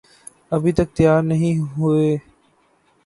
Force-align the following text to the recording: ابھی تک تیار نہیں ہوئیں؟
ابھی 0.51 0.71
تک 0.71 0.87
تیار 0.95 1.21
نہیں 1.23 1.55
ہوئیں؟ 1.77 2.17